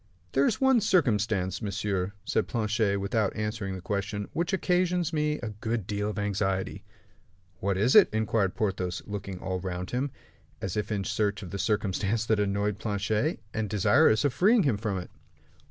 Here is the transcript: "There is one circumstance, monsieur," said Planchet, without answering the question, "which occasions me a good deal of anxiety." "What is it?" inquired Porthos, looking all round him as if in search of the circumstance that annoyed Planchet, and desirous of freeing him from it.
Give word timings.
"There 0.31 0.47
is 0.47 0.59
one 0.59 0.81
circumstance, 0.81 1.61
monsieur," 1.61 2.13
said 2.25 2.47
Planchet, 2.47 2.99
without 2.99 3.35
answering 3.35 3.75
the 3.75 3.83
question, 3.83 4.27
"which 4.33 4.51
occasions 4.51 5.13
me 5.13 5.37
a 5.43 5.49
good 5.51 5.85
deal 5.85 6.09
of 6.09 6.17
anxiety." 6.17 6.83
"What 7.59 7.77
is 7.77 7.95
it?" 7.95 8.09
inquired 8.11 8.55
Porthos, 8.55 9.03
looking 9.05 9.37
all 9.37 9.59
round 9.59 9.91
him 9.91 10.09
as 10.59 10.75
if 10.75 10.91
in 10.91 11.03
search 11.03 11.43
of 11.43 11.51
the 11.51 11.59
circumstance 11.59 12.25
that 12.25 12.39
annoyed 12.39 12.79
Planchet, 12.79 13.41
and 13.53 13.69
desirous 13.69 14.25
of 14.25 14.33
freeing 14.33 14.63
him 14.63 14.77
from 14.77 14.97
it. 14.97 15.11